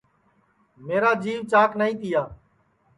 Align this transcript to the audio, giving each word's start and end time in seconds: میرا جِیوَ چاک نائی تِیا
میرا 0.85 1.11
جِیوَ 1.23 1.41
چاک 1.51 1.71
نائی 1.79 1.93
تِیا 1.99 2.23